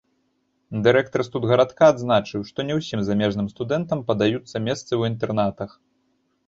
Дырэктар 0.85 1.21
студгарадка 1.27 1.83
адзначыў, 1.93 2.47
што 2.53 2.65
не 2.71 2.79
ўсім 2.81 2.99
замежным 3.11 3.47
студэнтам 3.53 3.99
падаюцца 4.09 4.55
месцы 4.71 4.87
ў 4.99 5.13
інтэрнатах. 5.13 5.81